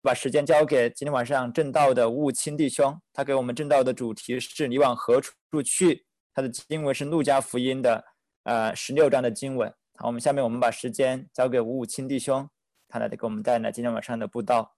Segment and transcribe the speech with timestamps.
[0.00, 8.04] 把时间交给今天晚上正道的悟清弟兄，他给我们正道的主题是“你往何处去”，他的经文是路加福音的
[8.44, 9.74] 呃十六章的经文。
[9.96, 12.48] 好，我们下面我们把时间交给悟清弟兄，
[12.86, 14.76] 他来给我们带来今天晚上的布道。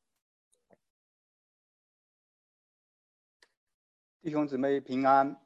[4.23, 5.41] 弟兄姊妹平安，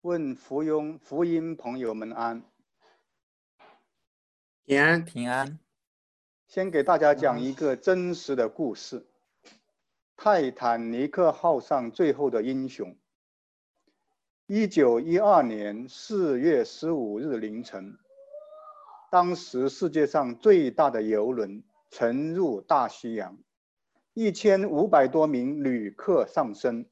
[0.00, 2.42] 问福庸福音朋友们安，
[4.64, 5.65] 平安平安。
[6.56, 9.04] 先给大家讲一个真实的故事：
[10.16, 12.96] 泰坦尼克号上最后的英雄。
[14.46, 17.98] 一九一二年四月十五日凌晨，
[19.10, 23.36] 当时世界上最大的游轮沉入大西洋，
[24.14, 26.86] 一千五百多名旅客丧生，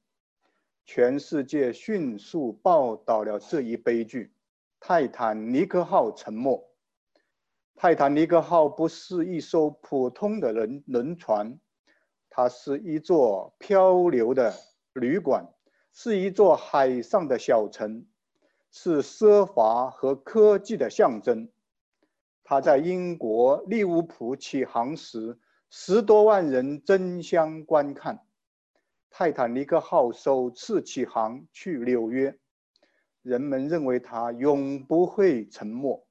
[0.84, 4.30] 全世界迅速报道了这一悲剧：
[4.78, 6.62] 泰坦尼克号沉没。
[7.76, 11.58] 泰坦尼克号不是一艘普通的轮轮船，
[12.30, 14.54] 它是一座漂流的
[14.92, 15.52] 旅馆，
[15.92, 18.06] 是一座海上的小城，
[18.70, 21.50] 是奢华和科技的象征。
[22.44, 28.24] 它在英国利物浦起航时，十多万人争相观看。
[29.10, 32.38] 泰坦尼克号首次起航去纽约，
[33.22, 36.06] 人们认为它永不会沉没。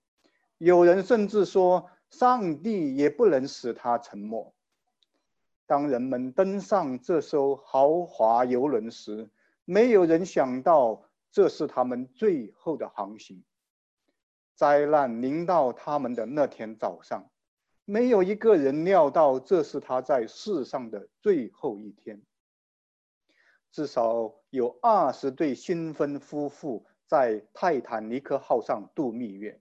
[0.58, 4.54] 有人甚至说，上帝也不能使他沉默。
[5.66, 9.30] 当人们登上这艘豪华游轮时，
[9.66, 13.44] 没有人想到这是他们最后的航行。
[14.56, 17.30] 灾难临到他们的那天早上，
[17.86, 22.22] 没有一个人料到这是他在世上的最后一天。
[23.72, 29.60] 至少有二十对新婚夫妇在泰坦尼克号上度蜜月。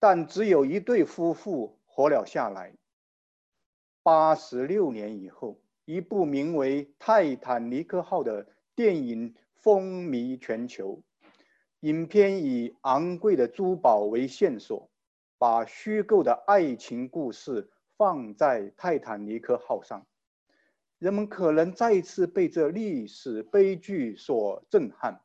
[0.00, 2.74] 但只有一对夫妇活了下来。
[4.02, 11.02] 八十六年以后，一部名为《泰坦尼克号》的电影风靡全球。
[11.80, 14.90] 影片以昂贵的珠宝为线索，
[15.36, 20.06] 把虚构的爱情故事放在泰坦尼克号上。
[20.98, 25.20] 人们可能再次被这历史悲剧所震撼，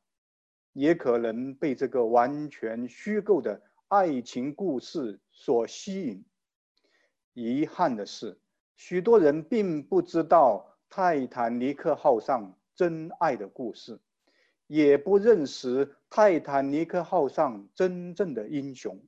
[0.73, 3.61] 也可能被这个完全虚构的。
[3.93, 6.25] 爱情故事所吸引。
[7.33, 8.39] 遗憾的是，
[8.75, 14.01] 许多人并不知道泰坦尼克号上真爱的故事，
[14.65, 18.99] 也不认识泰坦尼克号上真正的英雄。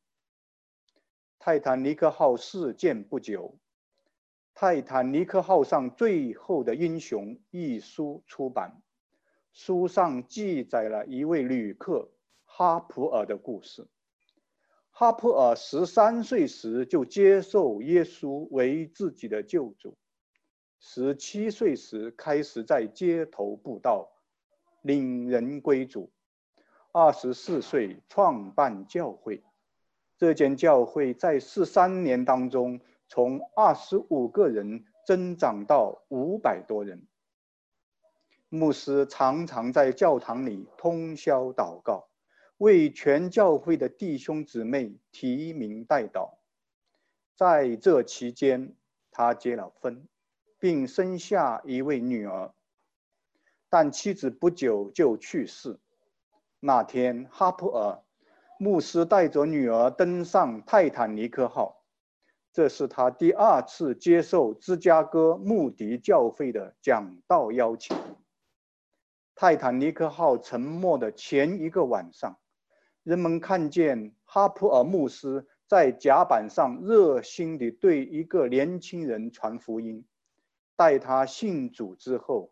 [1.40, 3.58] 泰坦尼克号事件不久，
[4.54, 8.84] 《泰坦尼克号上最后的英雄》一书出版，
[9.52, 12.12] 书上记载了一位旅客
[12.44, 13.88] 哈普尔的故事。
[14.98, 19.98] 哈普尔十三岁时就接受耶稣为自己的救主，
[20.80, 24.10] 十七岁时开始在街头布道，
[24.84, 26.10] 领人归主。
[26.94, 29.44] 二十四岁创办教会，
[30.18, 32.80] 这间教会在十三年当中
[33.10, 37.06] 从二十五个人增长到五百多人。
[38.48, 42.08] 牧师常常在教堂里通宵祷告。
[42.58, 46.36] 为全教会的弟兄姊妹提名代祷，
[47.36, 48.74] 在这期间，
[49.12, 50.08] 他结了婚，
[50.58, 52.54] 并生下一位女儿。
[53.68, 55.78] 但妻子不久就去世。
[56.62, 58.02] 那天，哈普尔
[58.58, 61.84] 牧师带着女儿登上泰坦尼克号，
[62.54, 67.98] 这是他第二次接受芝加哥穆迪教会的讲道邀请。
[69.36, 72.40] 泰坦尼克号沉没的前一个晚上。
[73.06, 80.04] 人们看见哈普尔牧师在甲板上热心地对一个年轻人传福音。
[80.76, 82.52] 待他信主之后，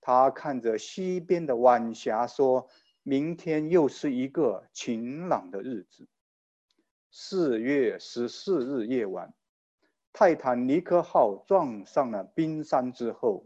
[0.00, 2.66] 他看着西边的晚霞，说
[3.02, 6.08] 明天又是一个晴朗的日子。
[7.10, 9.34] 四月十四日夜晚，
[10.14, 13.44] 泰坦尼克号撞上了冰山之后，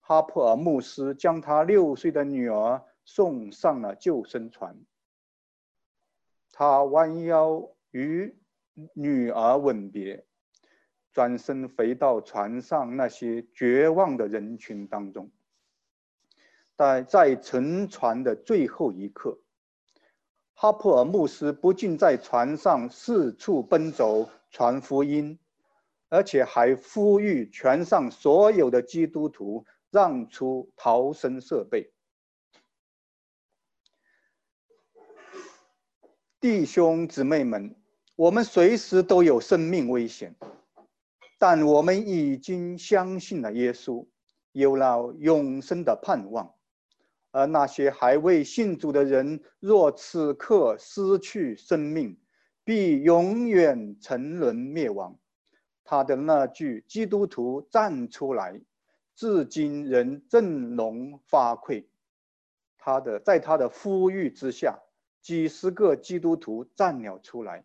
[0.00, 4.74] 哈普尔牧师将他六岁的女儿送上了救生船。
[6.60, 8.36] 他弯腰与
[8.92, 10.26] 女儿吻别，
[11.10, 15.30] 转身回到船上那些绝望的人群当中。
[16.76, 19.38] 但在沉船的最后一刻，
[20.52, 25.38] 哈普尔牧师不仅在船上四处奔走传福音，
[26.10, 31.90] 而且还呼吁船上所有的基督徒让出逃生设备。
[36.40, 37.76] 弟兄姊妹们，
[38.16, 40.34] 我们随时都有生命危险。
[41.38, 44.06] 但我们已经相信了耶稣，
[44.52, 46.54] 有了永生的盼望。
[47.30, 52.18] 而那些还未信主的人，若此刻失去生命，
[52.64, 55.18] 必永远沉沦灭亡。
[55.84, 58.58] 他的那句“基督徒站出来”，
[59.14, 61.84] 至今仍振聋发聩。
[62.78, 64.78] 他的在他的呼吁之下，
[65.20, 67.64] 几十个基督徒站了出来，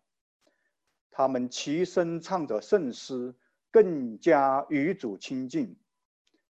[1.10, 3.34] 他们齐声唱着圣诗，
[3.70, 5.76] 更加与主亲近。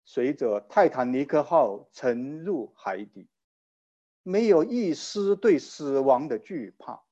[0.04, 3.28] 随着泰坦尼克号沉入海底，
[4.24, 7.04] 没有一丝对死亡的惧怕，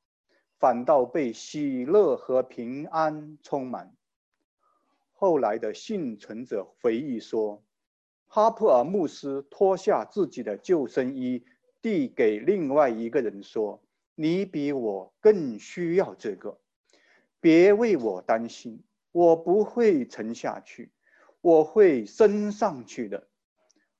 [0.59, 3.95] 反倒被喜乐和平安充满。
[5.13, 7.63] 后来的幸存者回忆说，
[8.27, 11.45] 哈普尔牧师脱下自己的救生衣，
[11.83, 13.83] 递给另外一个人说
[14.15, 16.57] ：“你比我更需要这个，
[17.39, 18.81] 别为我担心，
[19.12, 20.89] 我不会沉下去。”
[21.41, 23.27] 我会升上去的。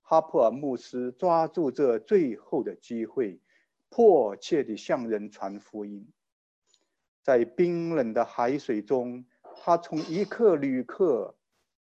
[0.01, 3.38] 哈普尔牧师抓住这最后的机会，
[3.89, 6.07] 迫切地向人传福音。
[7.21, 9.25] 在冰冷的海水中，
[9.62, 11.36] 他从一个旅客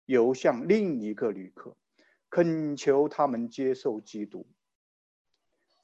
[0.06, 1.76] 游向另一个旅客，
[2.28, 4.44] 恳求他们接受基督。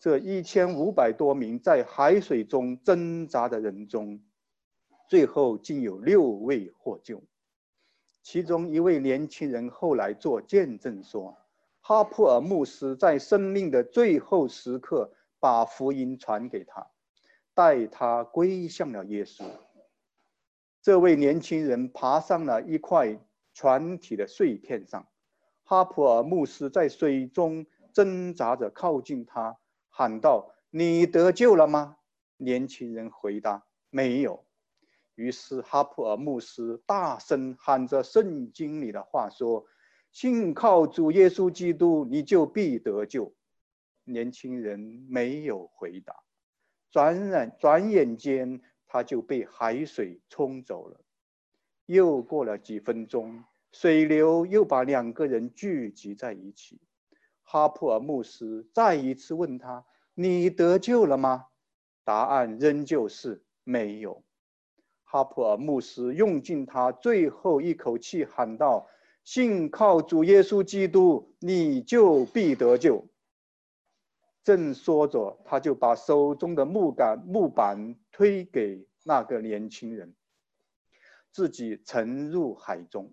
[0.03, 4.21] 这一千五百多名在海水中挣扎的人中，
[5.09, 7.23] 最后竟有六位获救。
[8.21, 11.39] 其中一位年轻人后来做见证说
[11.81, 16.85] ：“哈普尔牧师在生命的最后时刻，把福音传给他，
[17.55, 19.45] 带他归向了耶稣。”
[20.83, 23.17] 这位年轻人爬上了一块
[23.55, 25.07] 船体的碎片上，
[25.63, 29.57] 哈普尔牧师在水中挣扎着靠近他，
[29.95, 31.99] 喊道：“你得救了吗？”
[32.39, 34.45] 年轻人回答：“没有。”
[35.15, 39.67] 于是，哈普尔牧师大声喊着圣经里的话说
[40.11, 43.35] ：“信靠主耶稣基督，你就必得救。”
[44.05, 46.25] 年轻人没有回答。
[46.91, 51.01] 转眼转眼间，他就被海水冲走了。
[51.85, 56.81] 又过了几分钟，水流又把两个人聚集在一起。
[57.43, 59.85] 哈普尔牧师再一次问他
[60.15, 61.47] ：“你得救了吗？”
[62.05, 64.25] 答案仍旧是没有。
[65.05, 68.89] 哈普尔牧师用尽他最后一口气喊道
[69.25, 73.07] ：“信靠主耶稣基督，你就必得救。”
[74.43, 80.15] 正说着，他就把手中的木杆木板推给那个年轻人，
[81.31, 83.13] 自己沉入海中。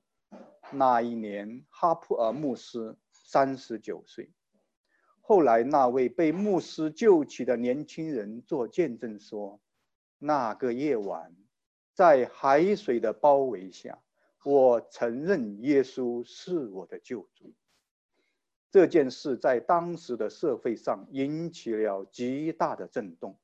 [0.72, 2.96] 那一年，哈普尔牧师
[3.32, 4.32] 三十九岁。
[5.22, 9.62] 后来，那位被牧师救起的年轻人做见证说
[10.18, 11.36] ：“那个夜晚。”
[11.94, 14.02] 在海水的包围下，
[14.44, 17.54] 我承认耶稣是我的救主。
[18.72, 23.38] 这件事在当时的社会上引起了极大的震动。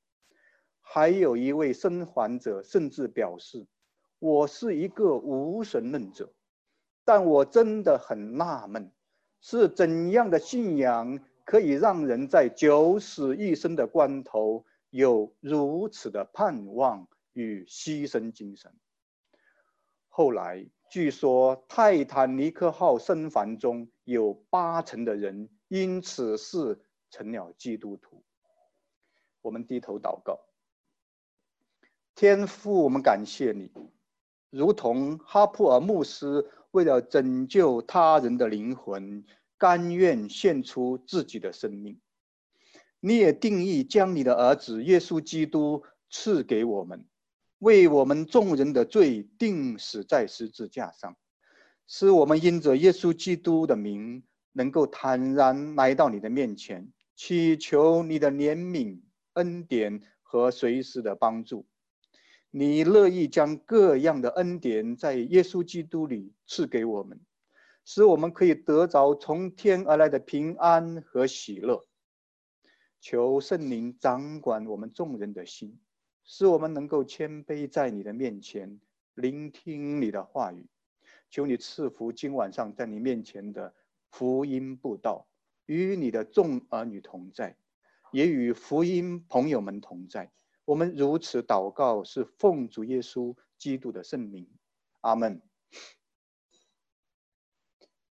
[0.82, 3.68] 还有一位生还者甚至表示
[4.18, 6.34] ：“我是一个无神论者，
[7.04, 8.92] 但我真的很纳闷，
[9.48, 18.72] 是怎样的信仰可以让人在九死一生的关头有如此的盼望？”与牺牲精神。
[20.08, 26.80] 后来据说泰坦尼克号生还中有八成的人因此事
[27.12, 28.24] 成了基督徒。
[29.42, 30.40] 我们低头祷告，
[32.16, 33.70] 天父，我们感谢你，
[34.50, 39.26] 如同哈普尔牧师为了拯救他人的灵魂，
[39.58, 42.00] 甘愿献出自己的生命。
[43.00, 47.06] 你也定义将你的儿子耶稣基督赐给我们。
[47.60, 51.16] 为我们众人的罪定死在十字架上，
[51.88, 59.00] 使我们因着耶稣基督的名，能够坦然来到你的面前，祈求你的怜悯、
[59.34, 61.66] 恩典和随时的帮助。
[62.52, 67.20] 你乐意将各样的恩典在耶稣基督里赐给我们，
[67.86, 71.88] 使我们可以得着从天而来的平安和喜乐。
[73.00, 75.80] 求圣灵掌管我们众人的心。
[76.28, 78.82] 使我们能够谦卑在你的面前，
[79.14, 80.66] 聆听你的话语。
[81.30, 83.76] 求你赐福今晚上在你面前的
[84.10, 85.28] 福音布道，
[85.68, 87.56] 与你的众儿女同在，
[88.12, 90.32] 也与福音朋友们同在。
[90.66, 94.50] 我们如此祷告，是奉主耶稣基督的圣名。
[95.02, 95.40] 阿门。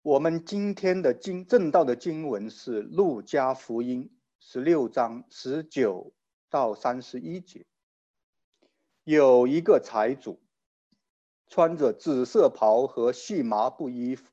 [0.02, 6.14] 我们今天的经正道的经文是路加福音十六章十九
[6.48, 7.66] 到三十一节。
[9.04, 10.40] 有一个财主，
[11.48, 14.30] 穿着紫色袍和细麻布衣服，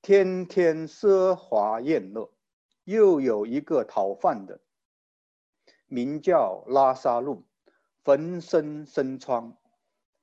[0.00, 2.30] 天天奢华宴乐。
[2.84, 4.60] 又有一个讨饭的，
[5.86, 7.42] 名叫拉萨路，
[8.04, 9.56] 浑身生疮，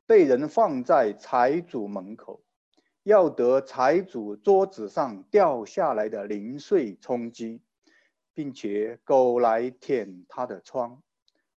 [0.05, 2.41] 被人放在财主门口，
[3.03, 7.61] 要得财主桌子上掉下来的零碎充饥，
[8.33, 11.01] 并且狗来舔他的疮。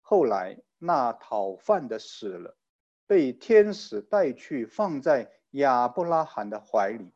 [0.00, 2.56] 后来那讨饭的死了，
[3.06, 7.12] 被天使带去放在亚伯拉罕的怀里，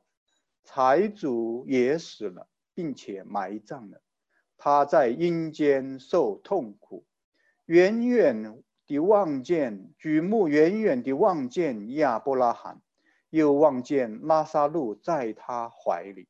[0.64, 2.49] 财主也死了。
[2.76, 4.02] 并且埋葬了，
[4.59, 7.06] 他在阴间受痛苦，
[7.64, 12.83] 远远地望见举目远远地望见亚伯拉罕，
[13.30, 16.28] 又望见拉萨路在他怀里，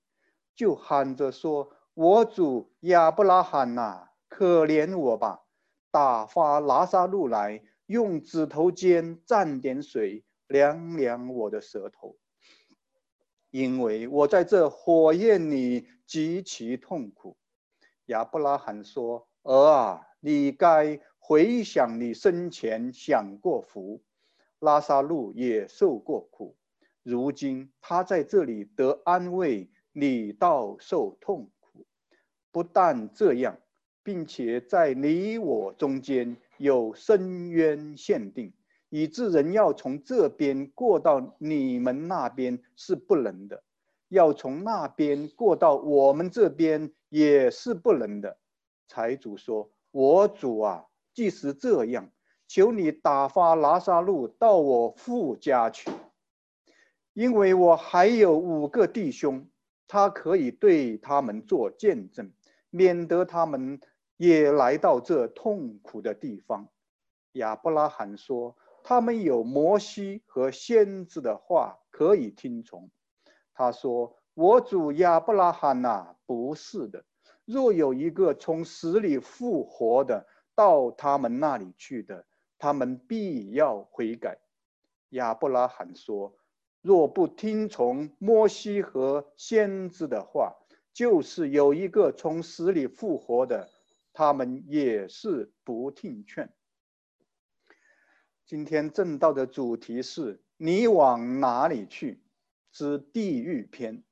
[0.55, 5.45] 就喊着说：“我主亚伯拉罕呐，可怜我吧，
[5.91, 12.17] 打发拉萨路来，用指头尖蘸点水，凉凉我的舌头。”
[13.51, 17.37] 因为我在这火焰里极其痛苦，
[18.07, 24.03] 亚伯拉罕说：“儿啊，你该回想你生前享过福，
[24.59, 26.57] 拉萨路也受过苦，
[27.07, 31.87] 如今他在这里得安慰，你倒受痛苦。
[32.51, 33.57] 不但这样，
[34.03, 38.53] 并且在你我中间有深渊限定。”
[38.89, 43.63] 以致人要从这边过到你们那边是不能的，
[44.09, 48.39] 要从那边过到我们这边也是不能的。
[48.87, 52.09] 财主说：“我主啊，即使这样，
[52.47, 55.91] 求你打发拉萨路到我父家去，
[57.17, 59.49] 因为我还有五个弟兄，
[59.89, 62.31] 他可以对他们做见证，
[62.69, 63.81] 免得他们
[64.19, 66.69] 也来到这痛苦的地方。”
[67.33, 68.55] 亚伯拉罕说。
[68.89, 72.89] 他们有摩西和先知的话可以听从。
[73.53, 77.05] 他说：“我主亚伯拉罕呐，不是的。
[77.45, 82.25] 若有一个从死里复活的到他们那里去的，
[82.61, 84.39] 他们必要悔改。”
[85.11, 86.33] 亚伯拉罕说
[86.87, 90.55] ：“若不听从摩西和先知的话，
[90.93, 93.69] 就是有一个从死里复活的，
[94.13, 96.49] 他们也是不听劝。”
[98.47, 102.23] 今天正道的主题是你往哪里去
[102.71, 104.05] 之地狱篇。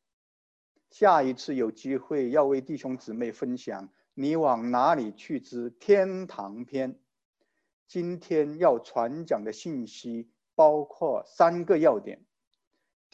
[0.91, 6.99] 下一次有机会要为弟兄姊妹分享你往哪里去之天堂篇。
[7.87, 12.21] 今天要传讲的信息包括三个要点：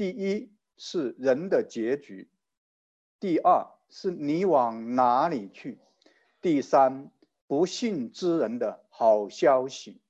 [0.01, 2.27] 第一是人的结局；
[3.19, 5.77] 第二是你往哪里去；
[6.41, 7.11] 第三
[7.47, 10.01] 不幸之人的好消息。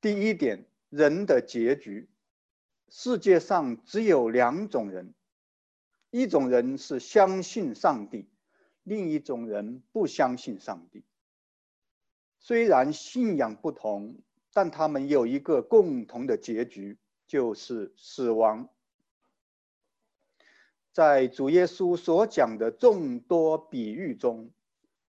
[0.00, 2.10] 第一点，人的结局。
[2.88, 5.14] 世界上只有两种人，
[6.10, 8.28] 一种人是相信上帝，
[8.82, 11.04] 另一种人不相信上帝。
[12.40, 14.16] 虽然信仰不同，
[14.52, 16.98] 但他们有一个共同的结局，
[17.32, 18.68] 就是死亡。
[20.92, 24.50] 在主耶稣所讲的众多比喻中，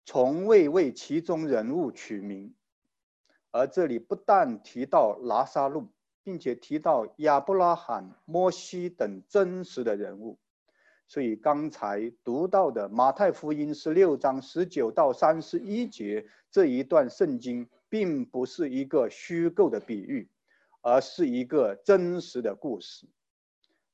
[0.06, 2.56] 从未为其中人物取名。
[3.52, 5.90] 而这里不但提到拉萨路，
[6.24, 10.40] 并且提到亚伯拉罕、摩西等真实的人物，
[11.10, 20.30] 所以刚才读到的马太福音十六章十九到三十一节这一段圣经，并不是一个虚构的比喻，
[20.84, 23.08] 而是一个真实的故事。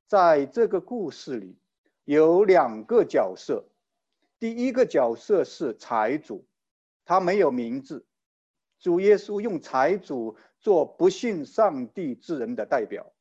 [0.08, 1.56] 在这个故事里，
[2.04, 3.64] 有两个角色，
[4.40, 6.46] 第一个角色是财主，
[7.06, 8.06] 他没有名字。
[8.80, 13.14] 主耶稣用财主做不信上帝之人的代表。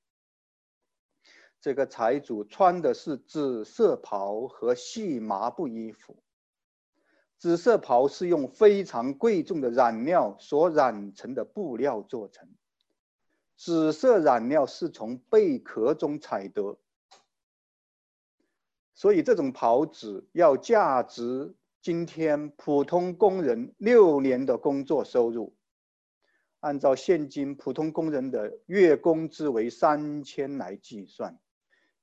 [1.60, 6.22] 这个财主穿的是紫色袍和细麻布衣服。
[7.36, 12.48] 紫色袍是用非常贵重的染料所染成的布料做成。
[13.58, 16.78] 紫色染料是从贝壳中采得，
[18.94, 21.54] 所以这种袍子要价值。
[21.80, 25.56] 今天普通工人六年的工作收入，
[26.60, 31.38] 按照现今普通工人的月工资为三千来计算，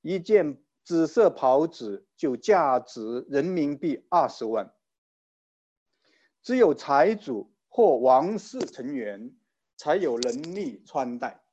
[0.02, 4.74] 一件紫色袍子就价值人民币二十万。
[6.42, 9.36] 只有财主或王室成员
[9.78, 11.45] 才有能力穿戴。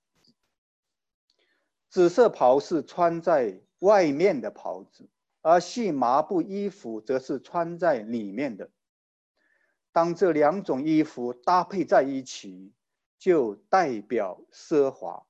[1.92, 5.11] 紫色袍是穿在外面的袍子。
[5.42, 8.70] 而细麻布衣服则是穿在里面的。
[9.90, 12.72] 当这两种衣服搭配在一起，
[13.18, 15.26] 就代表奢华。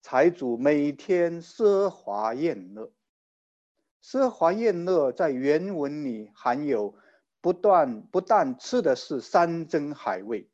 [0.00, 2.90] 财主每天奢华宴乐，
[4.02, 6.96] 奢华宴乐在原文里含有
[7.42, 10.48] 不断不但吃的是山珍海味，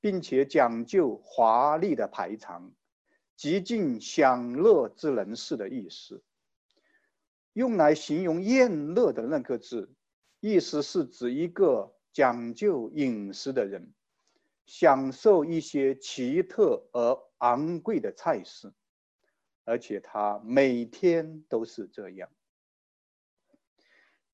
[0.00, 2.72] 并且讲究华丽的排场，
[3.40, 6.22] 极尽享乐之人士的意思。
[7.54, 9.90] 用来形容宴乐的那个字，
[10.40, 13.94] 意思是指一个讲究饮食的人。
[14.66, 18.70] 享受一些奇特而昂贵的菜式，
[19.64, 22.28] 而且他每天都是这样。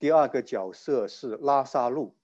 [0.00, 2.16] 第二个角色是拉萨路，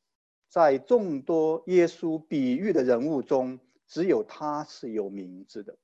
[0.49, 5.79] 在众多耶稣比喻的人物中，只有他是有名字的。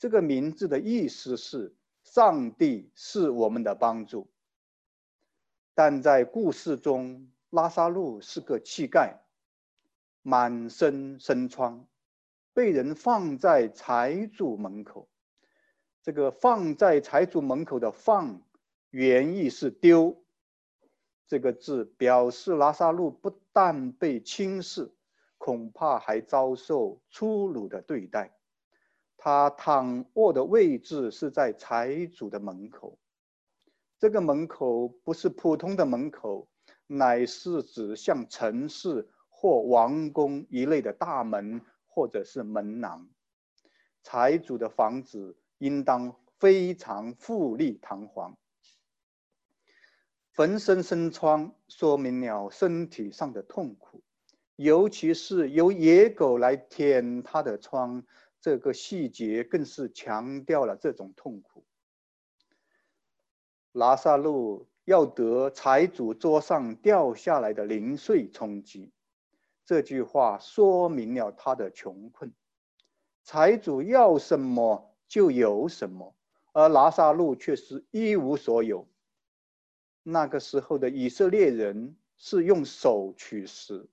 [0.00, 4.26] 这个名字的意思是“上帝是我们的帮助”，
[5.76, 9.18] 但在故事中，拉萨路是个乞丐。
[10.22, 11.86] 满身生疮，
[12.54, 15.06] 被人放在财主门口。
[16.02, 18.42] 这个放在财主门口的“放”，
[18.88, 20.22] 原意是丢。
[21.26, 24.90] 这个字表示拉萨路不但被轻视，
[25.36, 28.34] 恐怕还遭受粗鲁的对待。
[29.22, 32.98] 他躺卧的位置是在财主的门口。
[33.98, 36.48] 这个门口不是普通的门口，
[36.86, 39.06] 乃是指向城市。
[39.42, 43.08] 或王宫一类的大门，或者是门廊，
[44.02, 48.36] 财主的房子应当非常富丽堂皇。
[50.36, 54.02] 浑身生疮，说明了身体上的痛苦，
[54.56, 58.04] 尤其是由野狗来舔他的疮，
[58.40, 61.64] 这个细节更是强调了这种痛苦。
[63.72, 68.90] 拉萨路要得财主桌上掉下来的零碎充饥。
[69.64, 72.32] 这句话说明了他的穷困，
[73.22, 76.16] 财主要什么就有什么，
[76.52, 78.88] 而拿撒路却是一无所有。
[80.02, 83.88] 那个时候的以色列人是用手取食，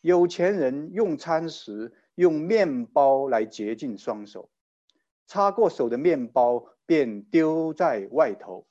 [0.00, 4.50] 有钱人用餐时用面包来洁净双手，
[5.26, 8.66] 擦过手的面包便丢在外头。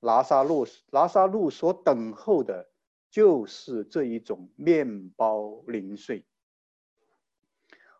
[0.00, 2.68] 拿撒路拿撒路所等候的。
[3.10, 6.26] 就是这一种面包零碎。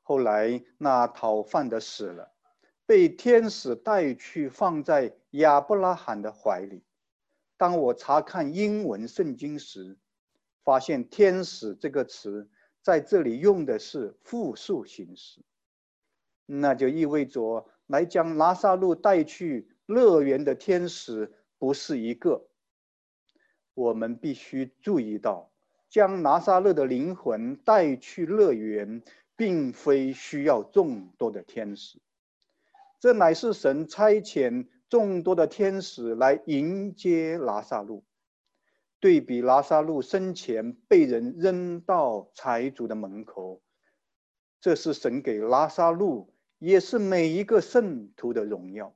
[0.03, 2.31] 后来那讨饭的死了，
[2.85, 6.85] 被天使带去放在亚伯拉罕的怀里。
[7.57, 9.97] 当我查看英文圣经时，
[10.62, 12.47] 发现“天使”这个词
[12.83, 15.41] 在这里用的是复数形式，
[16.47, 22.47] 那就意味着来将拉萨路带去乐园的天使不是一个。
[23.75, 25.51] 我们必须注意到，
[25.88, 29.03] 将拿撒勒的灵魂带去乐园，
[29.37, 32.01] 并非需要众多的天使，
[32.99, 38.03] 这乃是神差遣众多的天使来迎接拿撒路。
[39.01, 43.61] 对比拉撒路生前被人扔到财主的门口，
[44.61, 48.95] 这是神给拉萨路，也是每一个圣徒的荣耀。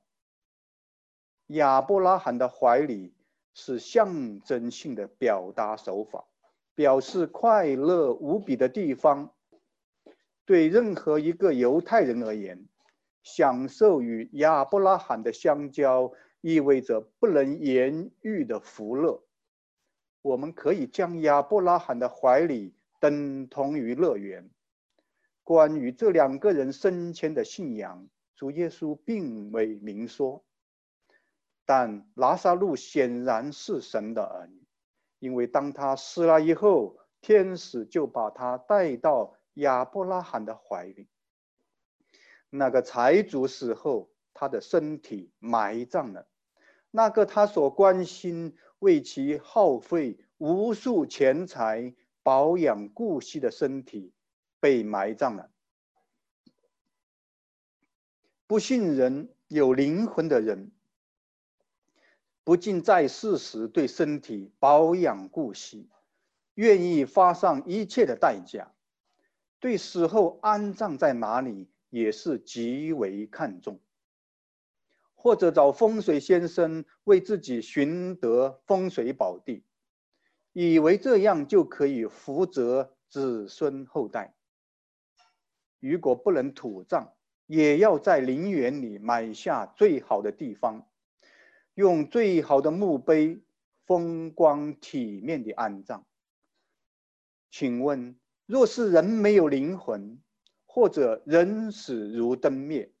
[1.47, 3.13] 亚伯拉罕的怀里。
[3.55, 6.25] 是象征性的表达手法，
[6.73, 9.31] 表示快乐无比的地方。
[10.43, 12.67] 对任何一个犹太人而言，
[13.21, 16.11] 享受与亚伯拉罕的相交，
[16.41, 19.23] 意味着不能言喻的福乐。
[20.23, 24.49] 我们可以将亚伯拉罕的怀里等同于乐园。
[25.43, 30.43] 关于这两个人生前的信仰，主耶稣并未明说。
[31.65, 34.65] 但拉萨路显然是神的儿女，
[35.19, 41.09] 因为当他死了以后，天使就把他带到亚伯拉罕的怀里。
[42.49, 46.25] 那个财主死后，他的身体埋葬了；
[46.91, 54.11] 那个他所关心、为其耗费无数钱财保养顾惜的身体，
[54.59, 55.49] 被埋葬了。
[58.45, 60.69] 不信人有灵魂的人。
[62.43, 65.87] 不仅在世时对身体保养顾惜，
[66.55, 68.73] 愿意花上一切的代价，
[69.61, 73.79] 对死后安葬在哪里也是极为看重。
[75.23, 79.63] 或者找风水先生为自己寻得风水宝地，
[80.51, 84.35] 以为这样就可以福泽子孙后代。
[85.79, 87.13] 如果不能土葬，
[87.45, 90.85] 也要在陵园里买下最好的地方。
[91.73, 93.41] 用最好的墓碑，
[93.85, 96.05] 风光体面的安葬。
[97.49, 100.19] 请问，若是人没有灵魂，
[100.65, 102.91] 或者人死如灯灭，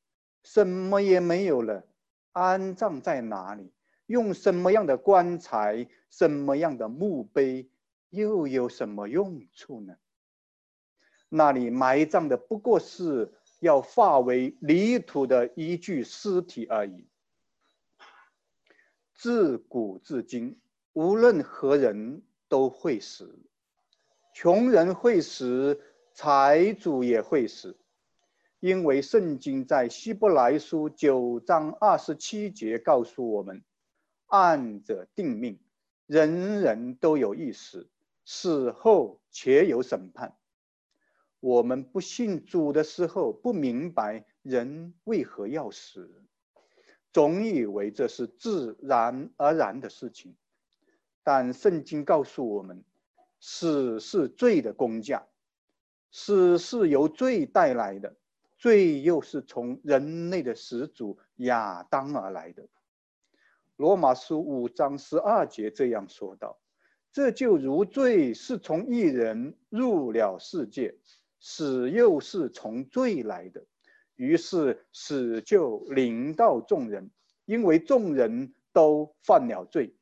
[0.41, 1.85] 什么也没有了，
[2.33, 3.71] 安葬在哪里？
[4.07, 5.87] 用什么样的棺材？
[6.09, 7.69] 什么样的墓碑？
[8.09, 9.95] 又有什么用处呢？
[11.29, 17.07] 那里埋葬的不过是要化为泥土的一具尸体而已。
[19.15, 20.59] 自古至今，
[20.91, 23.39] 无论何人都会死，
[24.33, 25.81] 穷人会死，
[26.13, 27.75] 财主也会死，
[28.63, 33.61] 因为圣经在希伯来书九章二十七节告诉我们：
[34.27, 35.59] 按着定命，
[36.05, 37.89] 人人都有一死。
[38.23, 40.37] 死后且有审判。
[41.41, 46.23] 我们不信主的时候，不明白人为何要死，
[47.11, 50.37] 总以为这是自然而然的事情。
[51.21, 52.81] 但圣经告诉我们，
[53.41, 55.27] 死是罪的工价，
[56.13, 58.15] 死是由罪带来的，
[58.63, 62.69] 罪又是从人类的始祖亚当而来的。
[63.75, 66.57] 罗马书五章十二节这样说道。
[67.11, 70.95] 这就如罪是从一人入了世界，
[71.41, 73.65] 死又是从罪来的，
[74.15, 77.11] 于是死就临到众人，
[77.43, 79.93] 因为众人都犯了罪。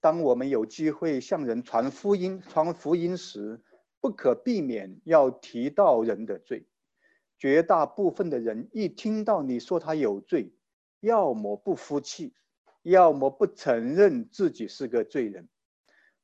[0.00, 3.62] 当我们有机会向人传福音、传福音时，
[4.00, 6.66] 不可避免要提到人的罪。
[7.42, 10.54] 绝大部分的人一听到你说他有罪，
[11.00, 12.34] 要么不服气。
[12.82, 15.48] 要么不承认自己是个罪人，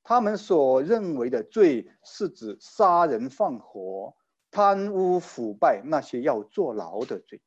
[0.05, 4.15] 他们所认为的罪是指杀人放火、
[4.53, 7.41] 贪污腐败那些要坐牢的罪。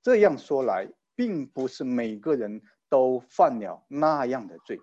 [0.00, 4.80] 这样说来，并不是每个人都犯了那样的罪。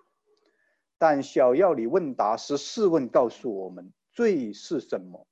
[0.98, 5.26] 但小要理问答十四问告诉我们，罪是什么？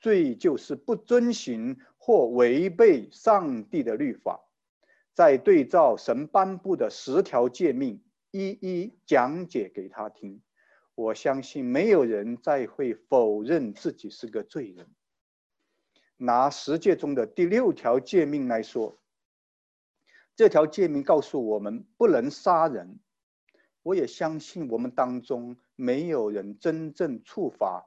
[0.00, 4.44] 罪就是不遵循或违背上帝的律法。
[5.14, 10.42] 再对照神颁布的十条诫命，一一讲解给他听。
[10.94, 14.86] 我相信没有人再会否认自己是个罪人。
[16.18, 18.98] 拿十诫中的第六条诫命来说，
[20.36, 23.00] 这条诫命告诉我们不能杀人。
[23.82, 27.86] 我也相信我们当中没有人真正触法、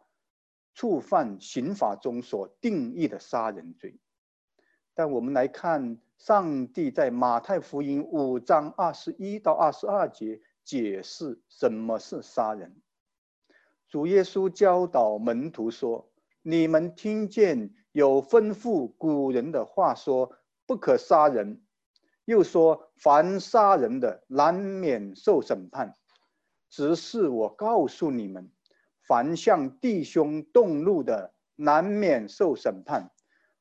[0.73, 3.99] 触犯刑法中所定义的杀人罪。
[4.97, 5.99] 但我们来看。
[6.17, 12.75] 上帝在马太福音五章二十一到二十二节解释什么是杀人。
[13.87, 16.09] 主耶稣教导门徒说
[16.41, 20.33] ：“你们听见有吩咐古人的话说，
[20.65, 21.61] 不可杀人；
[22.25, 25.93] 又说，凡杀人的难免受审判。
[26.67, 28.51] 只是我告诉你们，
[29.01, 33.11] 凡向弟兄动怒的，难免受审判；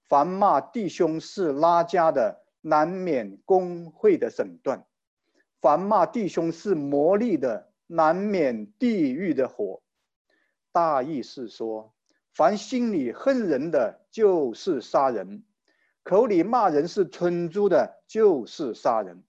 [0.09, 4.87] 凡骂弟兄是拉家的，难免工会的审断，
[5.61, 9.83] 凡骂弟兄是魔力的，难免地狱的火。
[10.71, 11.93] 大意是说，
[12.35, 15.43] 凡心里恨人的，就是杀人；
[16.05, 19.25] 口里骂人是蠢猪的，就是杀人。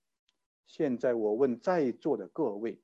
[0.67, 2.79] 现在我问在座的各位，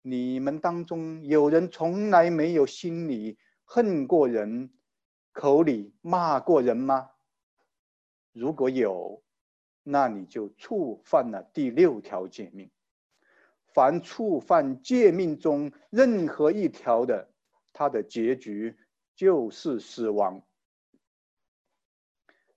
[0.00, 4.70] 你们当中有人从来没有心里恨过人，
[5.32, 7.10] 口里骂过人吗？
[8.32, 9.22] 如果有，
[9.82, 12.70] 那你就触犯了第六条诫命。
[13.74, 17.30] 凡触犯诫命中任何一条的，
[17.72, 18.76] 他的结局
[19.14, 20.42] 就是死亡。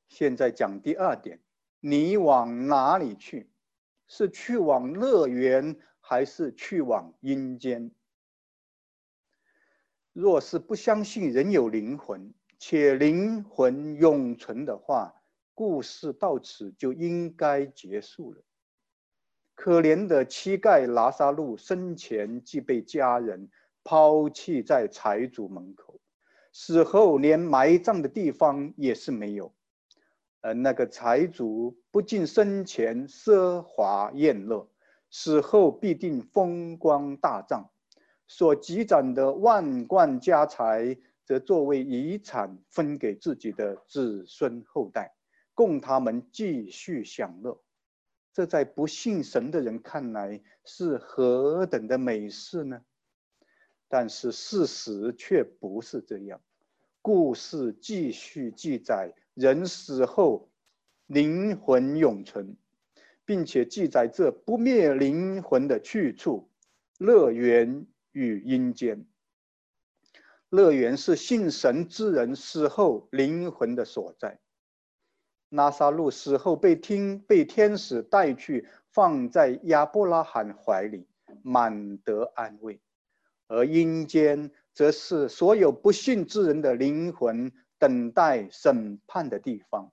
[0.07, 1.41] 现在讲第二点，
[1.79, 3.49] 你往哪里去？
[4.07, 7.91] 是去往乐园，还是去往阴间？
[10.13, 12.33] 若是不相信人有灵魂，
[12.67, 15.13] 且灵魂永存的话，
[15.53, 18.41] 故事到此就应该结束了。
[19.53, 23.47] 可怜的乞丐拉萨路生前即被家人
[23.83, 25.99] 抛弃在财主门口，
[26.53, 29.53] 死后连埋葬的地方也是没有。
[30.41, 34.67] 而那个财主不仅生前奢华宴乐，
[35.11, 37.69] 死后必定风光大葬，
[38.27, 45.13] 所积攒的万贯家财则作为遗产分给自己的子孙后代。
[45.53, 47.57] 供他们继续享乐，
[48.33, 52.81] 这在不信神的人看来是何等的美事呢？
[53.87, 56.41] 但是事实却不是这样。
[57.01, 60.49] 故事继续记载，人死后
[61.05, 62.57] 灵魂永存，
[63.23, 66.49] 并且记载这不灭灵魂的去处——
[66.99, 69.05] 乐园与阴间。
[70.49, 74.39] 乐园是信神之人死后灵魂的所在。
[75.49, 81.07] 拉萨路死后被听被天使带去，放在亚伯拉罕怀里，
[81.43, 82.79] 满得安慰；
[83.47, 89.91] 而阴间则是所有不信之人的灵魂等待审判的地方。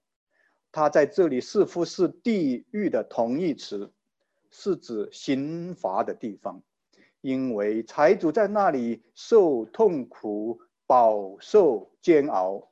[0.72, 3.92] 他在这里似乎是地狱的同义词，
[4.50, 6.62] 是指刑罚的地方。
[7.22, 12.68] 因为财主在那里受痛苦、饱受煎熬。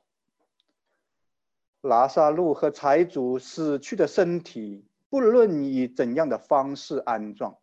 [1.79, 7.57] 拉萨路和财主死去的身体，不论以怎样的方式安葬，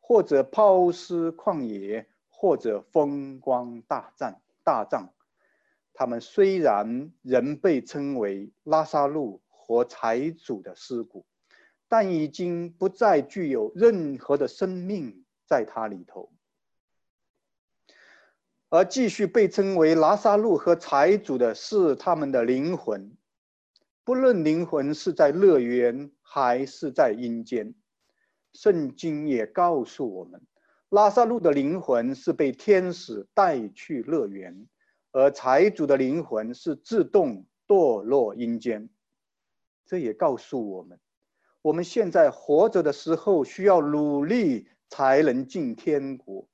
[0.00, 5.08] 或者抛尸旷野，或者风光大葬大葬，
[5.94, 11.24] 他们虽然仍被称为拉萨路和财主的尸骨，
[11.88, 15.24] 但已经不再具有任何的生命。
[15.48, 16.30] 在它里头，
[18.68, 23.16] 而继续被称为拉萨路和财主的是他们的灵魂，
[24.04, 27.74] 不论灵魂是在乐园还是在阴间。
[28.52, 30.46] 圣经也告诉我们，
[30.90, 34.68] 拉萨路的灵魂是被天使带去乐园，
[35.12, 38.90] 而财主的灵魂是自动堕落阴间。
[39.86, 41.00] 这也告诉我们，
[41.62, 44.68] 我们现在活着的时候需要努力。
[44.88, 46.48] 才能进天国。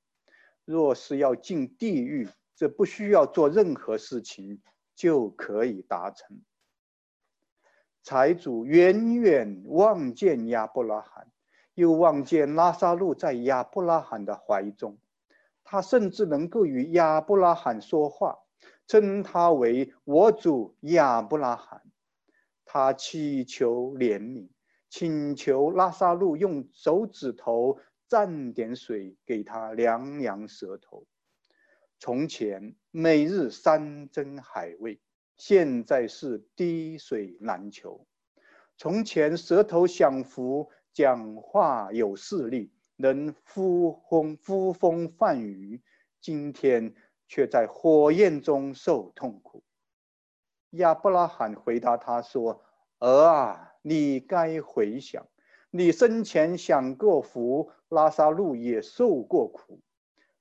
[0.65, 4.61] 若是要进地狱，这不需要做任何事情
[4.95, 6.41] 就可以达成。
[8.01, 11.27] 财主远远望见亚伯拉罕，
[11.73, 14.97] 又望见拉萨路在亚伯拉罕的怀中，
[15.63, 18.37] 他甚至能够与亚伯拉罕说话，
[18.87, 21.81] 称他为我主亚伯拉罕。
[22.63, 24.49] 他祈求怜悯，
[24.89, 27.79] 请求拉萨路用手指头。
[28.09, 31.05] 蘸点水给他凉凉舌头。
[31.99, 34.99] 从前每日山珍海味，
[35.37, 38.05] 现在是滴水难求。
[38.77, 45.81] 从前舌头享福，讲话有势力，能呼风呼风唤雨，
[46.19, 46.93] 今天
[47.27, 49.63] 却在火焰中受痛苦。
[50.71, 52.61] 亚伯拉罕回答他说
[52.99, 55.25] ：“儿啊，你该回想。”
[55.77, 59.81] 你生前享过福，拉萨路也受过苦，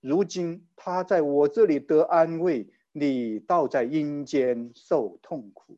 [0.01, 5.77] 如今他在我这里得安慰，你倒在阴间受痛苦。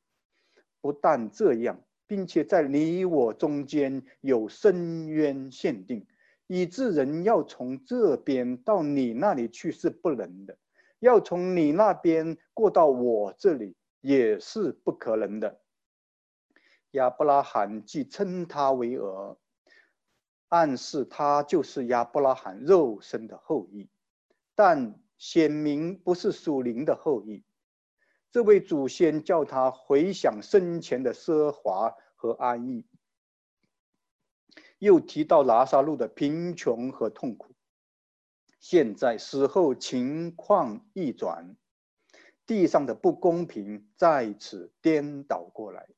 [0.82, 6.06] 不但这样，并且在你我中间有深渊限定，
[6.48, 10.58] 以致人要从这边到你那里去是不能的，
[10.98, 15.62] 要从你那边过到我这里也是不可能的。
[16.90, 19.34] 亚伯拉罕即称他为儿。
[20.48, 23.88] 暗示他就是亚伯拉罕肉身的后裔，
[24.54, 27.44] 但显明不是属灵的后裔。
[28.30, 32.84] 这位祖先叫他回想生前的奢华和安逸，
[34.78, 37.54] 又提到拉萨路的贫穷和痛苦。
[38.60, 41.56] 现在死后情况一转，
[42.46, 45.88] 地上的不公平再次颠倒过来。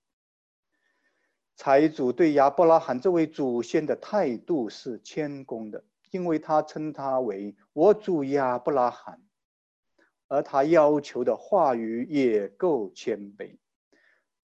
[1.60, 9.20] 财主对亚伯拉罕这位祖先的态度是谦恭的，因为他称他为我主亚伯拉罕，
[10.28, 13.56] 而他要求的话语也够谦卑。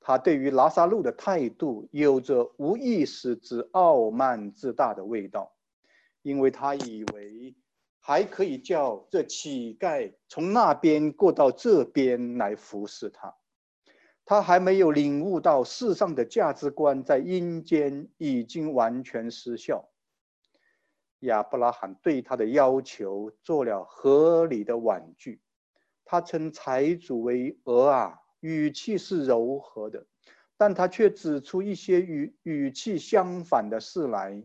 [0.01, 5.55] 他对于拉萨路的态度有着无意识之傲慢自大的味道，
[6.23, 7.55] 因为他以为
[8.01, 13.33] 还可以叫这乞丐从那边过到这边来服侍他。
[14.25, 19.89] 他还没有领悟到世上的价值观在阴间已经完全失效。
[21.21, 25.41] 亚伯拉罕对他的要求做了合理的婉拒，
[26.05, 30.07] 他称财主为儿啊，语气是柔和的，
[30.57, 34.43] 但他却指出一些与语气相反的事来，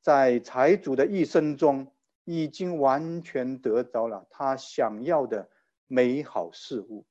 [0.00, 1.92] 在财主的一生中
[2.24, 5.48] 已经完全得着了他想要的
[5.86, 7.04] 美好事物。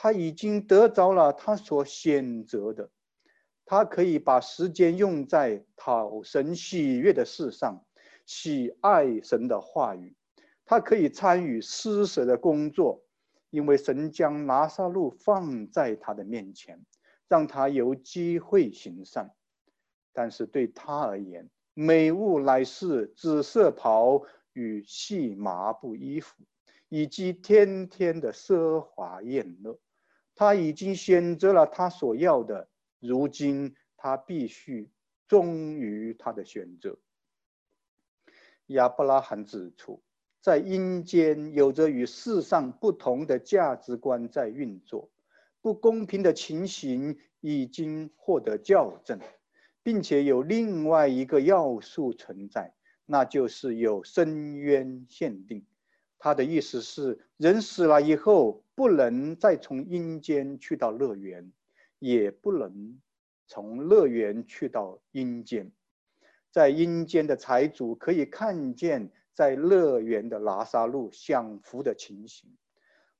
[0.00, 2.88] 他已经得着了他所选择的，
[3.64, 7.84] 他可以把时间用在讨神喜悦的事上，
[8.24, 10.14] 喜爱神的话语。
[10.64, 13.02] 他可以参与施舍的工作，
[13.50, 16.80] 因为神将拿撒路放在他的面前，
[17.26, 19.34] 让他有机会行善。
[20.12, 26.44] 但是对他而言，美物乃是紫色袍与细麻布衣服，
[26.88, 29.76] 以及天天的奢华宴乐。
[30.38, 32.68] 他已经选择了他所要的，
[33.00, 34.88] 如今他必须
[35.26, 36.96] 忠于他的选择。
[38.66, 40.00] 亚伯拉罕指出，
[40.40, 45.10] 在阴间有着与世上不同的价值观在运作，
[45.60, 49.18] 不公平的情形已经获得校正，
[49.82, 52.72] 并且有另外一个要素存在，
[53.06, 55.66] 那就是有深渊限定。
[56.18, 61.52] 他的意思是，人死了以后，不能再从阴间去到乐园，
[62.00, 63.00] 也不能
[63.46, 65.70] 从乐园去到阴间。
[66.50, 72.50] 在阴间的财主可以看见在乐园的拉萨路享福的情形，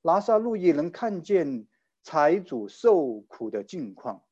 [0.02, 1.66] 拉萨路也能看见
[2.02, 4.24] 财主受苦的境况，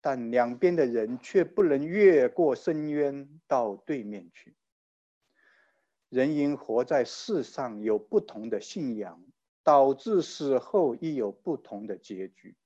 [0.00, 4.56] 但两边的人却不能越过深渊到对面去。
[6.08, 9.20] 人因活在世上有不同的信仰，
[9.64, 12.56] 导致死后亦有不同的结局。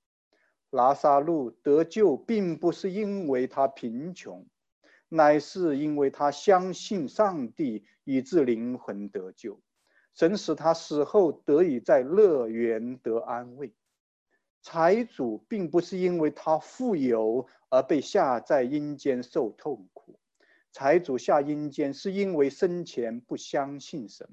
[0.70, 4.46] 拉萨路得救，并不是因为他贫穷，
[5.08, 9.60] 乃是因为他相信上帝，以致灵魂得救。
[10.14, 13.72] 神使他死后得以在乐园得安慰。
[14.60, 20.20] 财主并不是因为他富有而被下在阴间受痛苦。
[20.72, 24.28] 财主下阴间，是因为生前不相信神。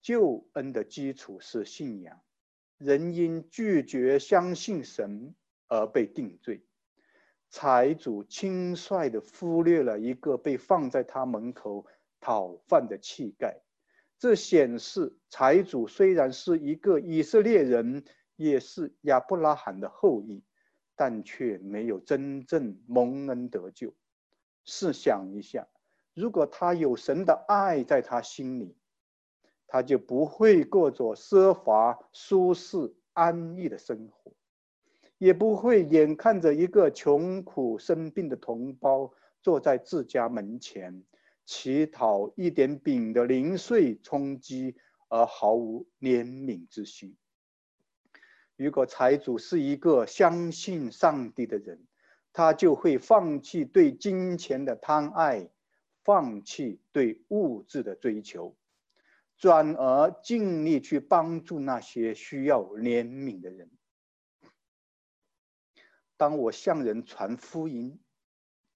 [0.00, 2.22] 救恩的基础是信仰，
[2.78, 5.34] 人因拒绝相信神
[5.68, 6.64] 而被定罪。
[7.50, 11.84] 财主轻率地忽略了一个被放在他门口
[12.20, 13.60] 讨饭的乞丐，
[14.18, 18.04] 这显示财主虽然是一个以色列人，
[18.36, 20.42] 也是亚伯拉罕的后裔，
[20.96, 23.94] 但却没有真正蒙恩得救。
[24.64, 25.66] 试想一下，
[26.14, 28.76] 如果他有神的爱在他心里，
[29.66, 34.32] 他就不会过着奢华、舒适、安逸的生活，
[35.18, 41.04] 也不会眼看着一个穷苦生病的同胞坐在自家门前，
[41.44, 44.76] 乞讨一点饼的零碎充饥
[45.08, 47.16] 而毫无怜悯之心。
[48.56, 51.86] 如果财主是一个相信上帝的人，
[52.32, 55.50] 他就会放弃对金钱的贪爱，
[56.04, 58.56] 放弃对物质的追求，
[59.36, 63.70] 转而尽力去帮助那些需要怜悯的人。
[66.16, 67.98] 当我向人传福音，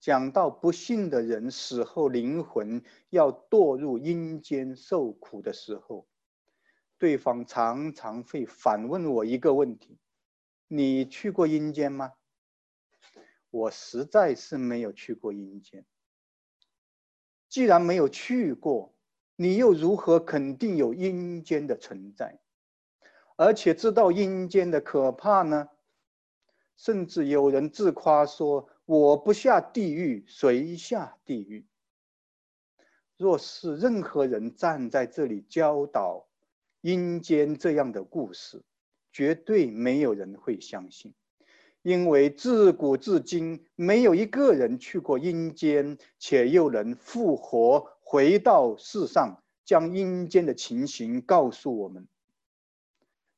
[0.00, 6.06] 讲到不幸的人死后灵魂要堕入阴间受苦的时候，
[6.98, 9.98] 对方常常会反问我一个问题
[10.68, 12.12] ：“你去过阴间吗？”
[13.54, 15.86] 我实在是没有去过阴间。
[17.48, 18.92] 既然没有去过，
[19.36, 22.40] 你又如何肯定有阴间的存在，
[23.36, 25.68] 而且知道阴间的可怕呢？
[26.76, 31.64] 甚至有人自夸说：“我不下地狱，谁下地狱？”
[33.16, 36.26] 若是任何人站在这里教导
[36.80, 38.60] 阴间这样的故事，
[39.12, 41.14] 绝对没有人会相信。
[41.84, 52.08] 因为自古至今，没有一个人去过阴间，且又能复活回到世上，将阴间的情形告诉我们。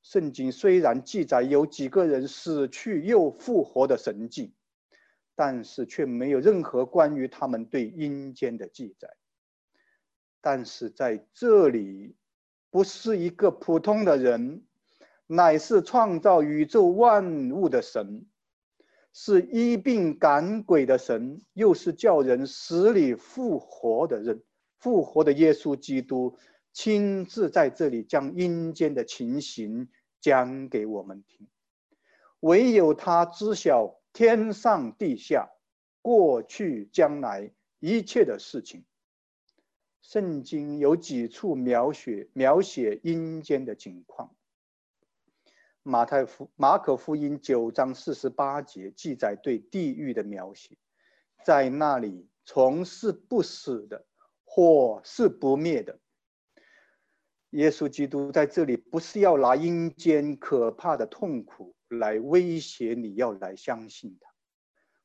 [0.00, 4.54] 圣经虽然记载有几个人死去又复活的神迹，
[5.34, 9.08] 但是却没有任何关于他们对阴间的记载。
[10.40, 12.14] 但是在这里，
[12.70, 14.62] 不是一个普通的人，
[15.26, 18.24] 乃是创造宇宙万物的神。
[19.18, 24.42] 是医病赶鬼的神，又是叫人死里复活的人，
[24.78, 26.36] 复活的耶稣基督
[26.74, 29.88] 亲自在这里将阴间的情形
[30.20, 31.48] 讲给我们听。
[32.40, 35.48] 唯有他知晓天上地下、
[36.02, 37.50] 过去将来
[37.80, 38.84] 一切的事情。
[40.02, 44.36] 圣经有几处描写描写阴间的情况。
[45.88, 50.76] 马太福马可福音九章四十八节记载对地狱的描写，
[51.44, 54.04] 在那里从是不死的，
[54.44, 56.00] 火是不灭的。
[57.50, 64.28] 耶稣基督在这里不是要拿阴间可怕的痛苦来威胁你要来相信他，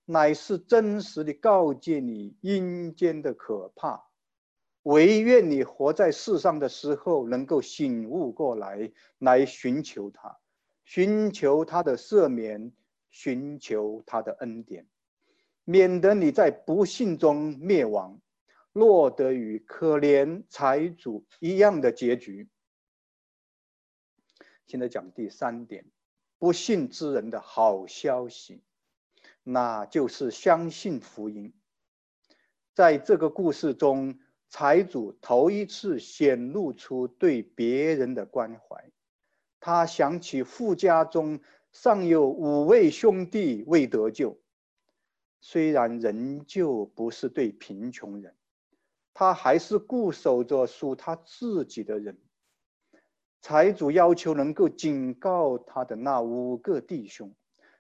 [0.06, 4.04] 乃是真实的告诫你阴间的可怕，
[4.82, 10.40] 唯愿你活在世上的时候能够醒悟过来，来寻求他。
[10.94, 12.74] 寻求他的赦免，
[13.10, 14.86] 寻求他的恩典，
[15.64, 18.20] 免得你在不幸中灭亡，
[18.74, 22.50] 落得与可怜财主一样的结局。
[24.68, 25.86] 现在讲第三点，
[26.38, 28.62] 不幸之人的好消息，
[29.44, 31.54] 那就是相信福音。
[32.74, 34.20] 在这个故事中，
[34.50, 38.92] 财主头一次显露出对别人的关怀。
[39.62, 41.40] 他想起富家中
[41.72, 44.38] 尚有五位兄弟未得救，
[45.40, 48.36] 虽然仍旧不是对贫穷人，
[49.14, 52.18] 他还是固守着属他自己的人。
[53.40, 57.34] 财主要求能够警告他的那五个弟兄，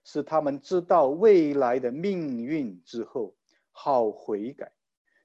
[0.03, 3.35] 使他们知道未来的命运之后，
[3.71, 4.71] 好悔改。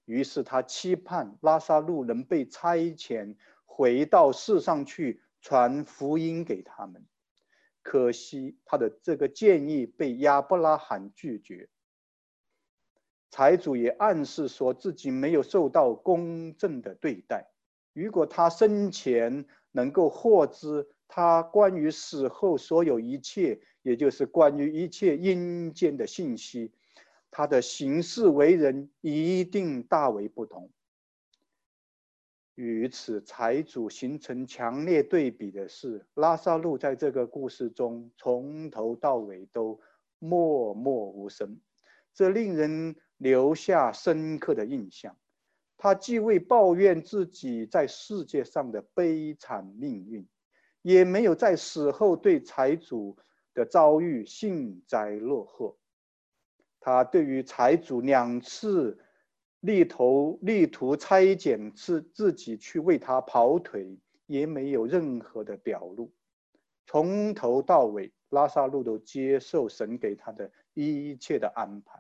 [0.07, 3.35] 于是他期盼拉萨路能被差遣
[3.65, 7.07] 回到世上去传福音给他们。
[7.81, 11.69] 可惜他的这个建议被亚伯拉罕拒绝。
[13.31, 17.49] 财主也暗示说自己没有受到公正的对待。
[17.93, 26.73] 如果他生前，能够获知他关于死后所有一切，也就是关于一切阴间的信息，
[27.31, 30.69] 他的行事为人一定大为不同。
[32.57, 39.79] 与此财主形成强烈对比的是，拉萨路在这个故事中从头到尾都
[40.19, 41.61] 默默无声，
[42.15, 45.15] 这令人留下深刻的印象。
[45.77, 50.27] 他既未抱怨自己在世界上的悲惨命运，
[50.81, 53.19] 也没有在死后对财主
[53.53, 55.77] 的遭遇幸灾乐祸。
[56.81, 58.99] 他对于财主两次
[59.67, 66.13] 力图力图拆减自自己去为他跑腿，也没有任何的表露。
[66.87, 71.99] 从头到尾，拉萨路都接受神给他的一切的安排。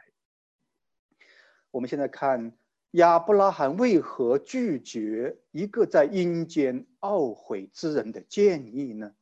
[1.70, 2.56] 我们现在看。
[2.92, 9.12] 亚伯拉罕为何拒绝一个在阴间懊悔之人的建议呢？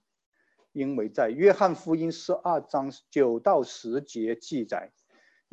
[0.71, 4.93] 因为在约翰福音十二章九到十节记载，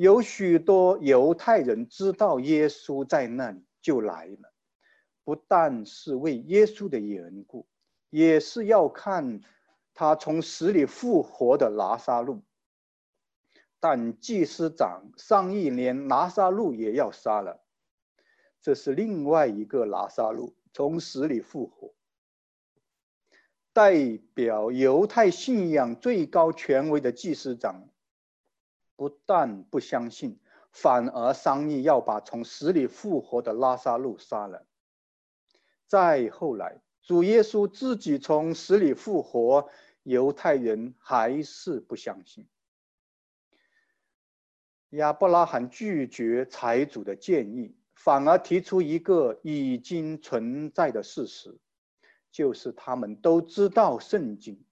[0.01, 4.51] 有许多犹太人知道耶稣在那里，就来了，
[5.23, 7.67] 不但是为耶稣的缘故，
[8.09, 9.41] 也是要看
[9.93, 12.41] 他从死里复活的拉萨路。
[13.79, 17.61] 但祭司长上一年拉萨路也要杀了。
[18.59, 21.93] 这是另外一个拉萨路从死里复活，
[23.71, 27.87] 代表犹太信仰最高权威的祭司长，
[29.01, 30.37] 不但不相信，
[30.71, 34.67] 反而商议要把从死里复活的拉萨路杀了。
[35.87, 39.67] 再后来，主耶稣自己从死里复活，
[40.03, 42.47] 犹太人还是不相信。
[44.91, 47.75] 亚伯拉罕拒绝财主的建议。
[47.95, 51.59] 反而提出一个已经存在的事实，
[52.31, 54.63] 就是他们都知道圣经。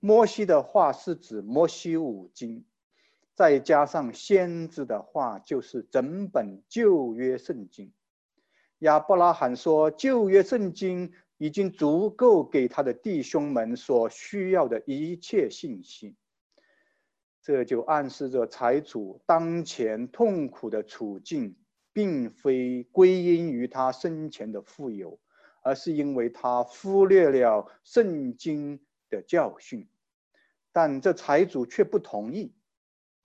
[0.00, 2.64] 摩西的话是指摩西五经，
[3.34, 7.92] 再加上先知的话，就是整本旧约圣经。
[8.78, 16.16] 亚伯拉罕说，旧约圣经已经足够给他的弟兄们所需要的一切信息。
[17.42, 21.56] 这就暗示着财主当前痛苦的处境。
[21.94, 25.20] 并非归因于他生前的富有，
[25.60, 28.80] 而是因为他忽略了圣经
[29.10, 29.86] 的教训。
[30.72, 32.54] 但这财主却不同意，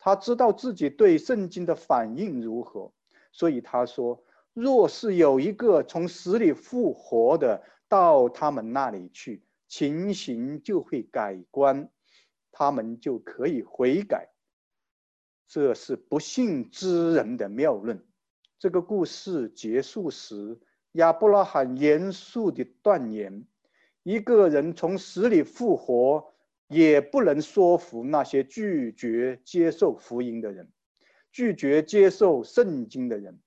[0.07, 2.93] 他知道自己对圣经的反应如何，
[3.33, 4.23] 所以他说
[4.55, 11.89] ：“若是有一个从死里复活的到他们那里去，情形就会改观，
[12.53, 14.29] 他们就可以悔改。”
[15.45, 18.01] 这是不信之人的谬论。
[18.57, 20.57] 这个故事结束时，
[20.93, 23.45] 亚伯拉罕严肃地断言：
[24.03, 26.33] 一个人从死里复活，
[26.67, 30.69] 也不能说服那些拒绝接受福音的人，
[31.31, 33.39] 拒绝接受圣经的人。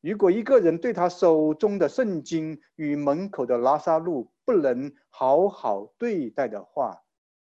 [0.00, 7.02] 如果一个人对他手中的圣经与门口的拉萨路不能好好对待的话，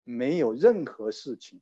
[0.04, 1.60] 没有任何事情。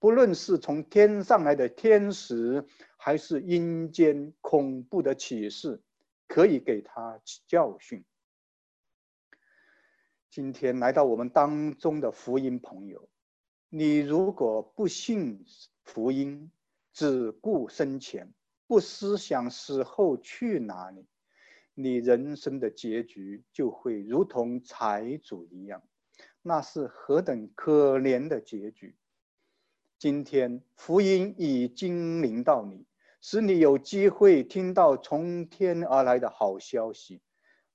[0.00, 2.64] 不论是从天上来的天使，
[2.96, 5.80] 还是阴间恐怖的启示，
[6.28, 8.04] 可以给他教训。
[10.30, 13.08] 今天来到我们当中的福音朋友，
[13.70, 15.42] 你如果不信
[15.84, 16.52] 福音，
[16.92, 18.34] 只顾生前，
[18.66, 21.06] 不思想死后去哪里，
[21.72, 25.82] 你人生的结局就会如同财主一样，
[26.42, 28.96] 那是何等可怜的结局！
[29.98, 32.84] 今天福音已经临到你，
[33.22, 37.22] 使你有机会听到从天而来的好消息，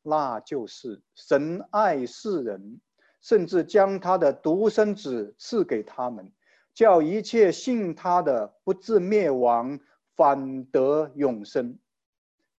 [0.04, 2.80] 那就是神爱世人，
[3.22, 6.32] 甚至将他的独生子赐给他们，
[6.74, 9.80] 叫一切信他的不至灭亡，
[10.16, 11.80] 反得永生。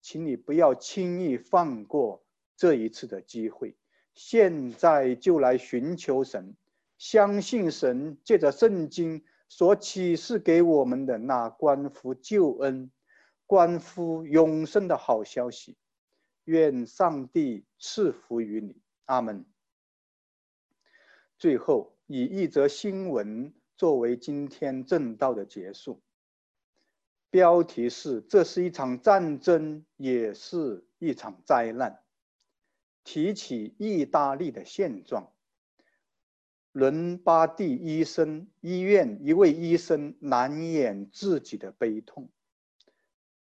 [0.00, 2.22] 请你不要轻易放过
[2.56, 3.76] 这一次的机会，
[4.14, 6.54] 现在就来寻求神，
[6.98, 12.90] 相信神借着圣经所启示给我们的那关乎救恩、
[13.46, 15.76] 关乎永生的好消息。
[16.44, 19.44] 愿上帝赐福于你，阿门。
[21.38, 26.02] 最后，以一则新闻作为今天正道的结束。
[27.30, 32.00] 标题是：这是一场战争，也是一场灾难。
[33.02, 35.32] 提起意大利的现状，
[36.72, 42.30] 伦巴第医生医院一位医生难掩自己的悲痛。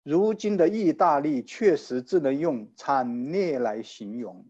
[0.03, 4.45] 如今的意大利确实只能用惨烈来形容。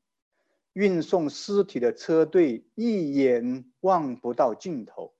[0.73, 5.15] 运送尸体的车队一眼望不到尽头，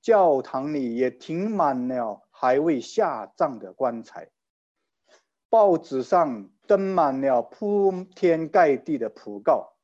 [0.00, 4.28] 教堂里也停满了还未下葬的棺材。
[5.48, 9.76] 报纸上登满了铺天盖地的讣告，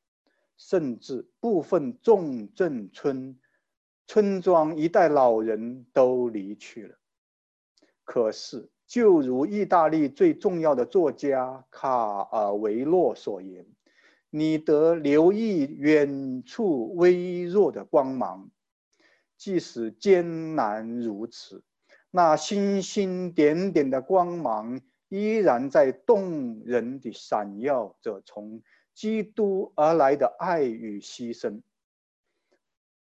[0.56, 3.38] 甚至部分重镇村
[4.08, 6.98] 村庄一代老人都离去了。
[8.02, 8.68] 可是。
[8.88, 13.66] 就如意大利最重要的作家卡尔维诺所言
[14.30, 18.50] ：“你得留意远处微弱的光芒，
[19.36, 21.62] 即使艰难如此，
[22.10, 24.80] 那星星点点的光芒
[25.10, 28.62] 依然在动人的闪耀着从
[28.94, 31.60] 基督而来的爱与牺牲。”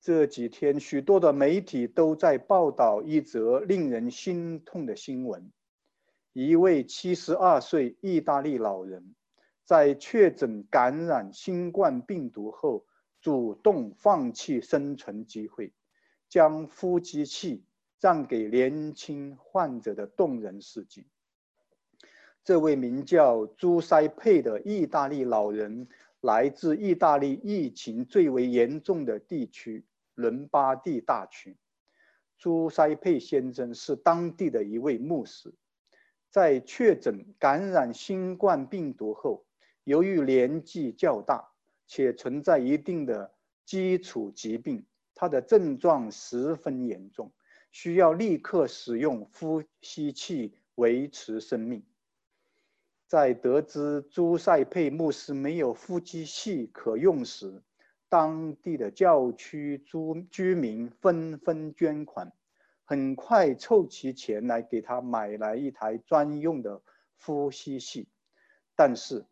[0.02, 5.50] 这几天，许多的媒体都在报道一则令人心痛的新闻。
[6.40, 9.16] 一位七十二岁意大利老人，
[9.66, 12.86] 在确诊感染新冠病毒后，
[13.20, 15.74] 主动放弃生存机会，
[16.30, 17.66] 将呼吸器
[18.00, 21.08] 让给年轻患者的动人事迹。
[22.44, 25.88] 这位名叫朱塞佩的意大利老人，
[26.22, 29.84] 来自意大利疫情最为严重的地区
[30.14, 31.58] 伦巴第大区。
[32.38, 35.52] 朱塞佩先生是当地的一位牧师。
[36.30, 39.46] 在确诊感染新冠病毒后，
[39.86, 41.50] 由于年纪较大
[41.88, 43.34] 且存在一定的
[43.66, 47.32] 基础疾病，他的症状十分严重，
[47.72, 51.84] 需要立刻使用呼吸器维持生命。
[53.08, 57.64] 在得知朱塞佩牧师没有呼吸器可用时，
[58.10, 62.32] 当地的教区居居民纷纷捐款。
[62.90, 66.82] 很快凑齐钱来给他买来一台专用的
[67.20, 68.08] 呼吸器，
[68.78, 69.26] 但是，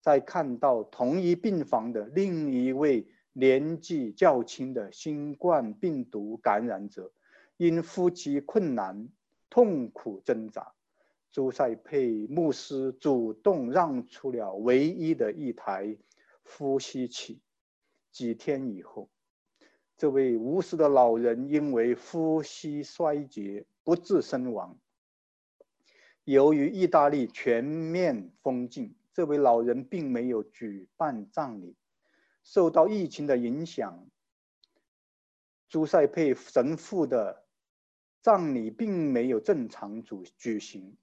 [0.00, 7.12] 在看到同一病房的另一位年纪较轻的新冠病毒感染者
[7.56, 9.08] 因呼吸困难
[9.48, 10.72] 痛苦挣扎，
[11.30, 15.96] 朱塞佩牧师主动让出了唯一的一台
[16.42, 17.40] 呼吸器。
[18.10, 19.08] 几天以后。
[19.98, 24.78] 这位无私的老人因为呼吸衰竭不治身亡。
[26.22, 31.74] 由于意大利全面封禁，这位老人并没有举办葬礼。
[32.44, 34.06] 受到疫情的影响，
[35.68, 37.44] 朱塞佩神父的
[38.22, 40.96] 葬礼并没有正常举举行。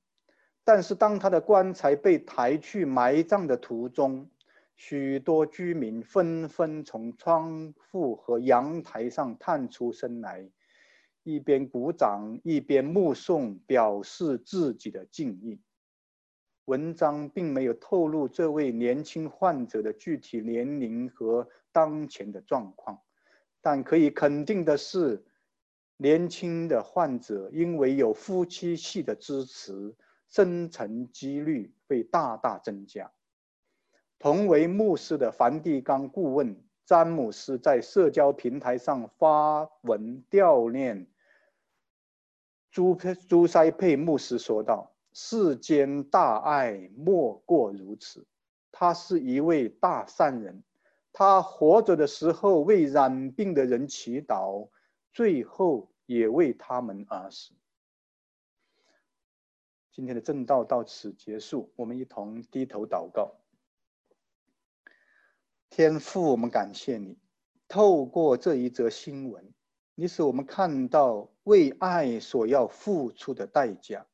[0.64, 4.30] 但是，当他的棺材被抬去埋葬的途中，
[4.76, 10.50] 许多居民纷纷从窗户和阳台上探出身来，
[11.24, 15.62] 一边鼓掌一边目送，表示自己的敬意。
[16.66, 23.00] 文章并没有透露这位年轻患者的具体年龄和当前的状况，
[23.62, 25.24] 但可以肯定的是，
[25.98, 29.96] 年轻的患者因为有夫妻系的支持，
[30.28, 33.12] 生存几率会大大增加。
[34.18, 41.08] 同为牧师的梵蒂冈顾问詹姆斯在社交平台上发文悼念
[42.72, 42.96] 朱
[43.28, 48.26] 朱塞佩牧师，说道：“世间大爱莫过如此。
[48.72, 50.64] 他是一位大善人，
[51.14, 54.68] 他活着的时候为染病的人祈祷，
[55.14, 57.54] 最后也为他们而死。”
[59.94, 63.34] 今天的正道到此结束，我们一同低头祷告。
[65.78, 67.18] 天父，我们感谢你，
[67.68, 69.44] 透过这一则新闻，
[69.94, 74.06] 你使我们看到为爱所要付出的代价，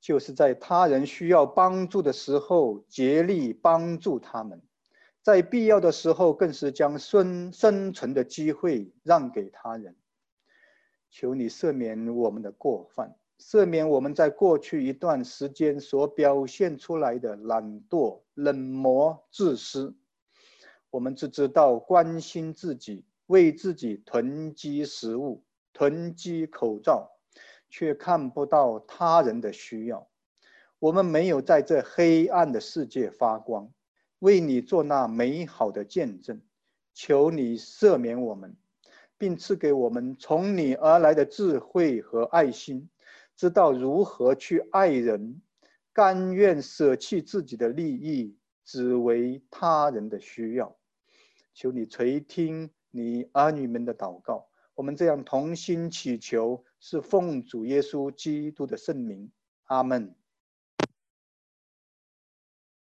[0.00, 4.62] 就是在他人需要帮助的时候竭力帮助他们，
[5.20, 9.94] 在必要的时候更是将生生存的机会让给他人。
[11.10, 19.94] 求你赦免我们的过犯，赦免我们在过去一段时间所表现出来的懒惰、冷漠、自私。
[20.90, 27.10] 我们只知道关心自己，为自己囤积食物、囤积口罩，
[27.68, 30.08] 却看不到他人的需要。
[30.80, 33.70] 我们没有在这黑暗的世界发光，
[34.18, 36.40] 为你做那美好的见证。
[36.92, 38.56] 求你赦免我们，
[39.16, 42.90] 并赐给我们从你而来的智慧和爱心。
[43.36, 45.40] 知道如何去爱人，
[45.92, 50.76] 甘愿舍弃自己的利益，只为他人的需要。
[51.60, 54.48] 求你垂听你儿女们的祷告。
[54.74, 59.30] 我们这样同心祈求，是奉主耶稣基督的圣名。
[59.64, 60.14] 阿门。